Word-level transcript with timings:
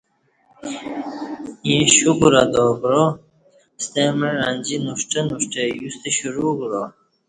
ییں 1.67 1.85
شکر 1.97 2.31
ادا 2.43 2.65
کعا 2.81 3.05
ستمع 3.83 4.31
انجی 4.47 4.77
نُوݜٹہ 4.83 5.21
نُوݜٹہ 5.29 5.63
یوستہ 5.81 6.09
شروع 6.17 6.51
کعا 6.59 6.83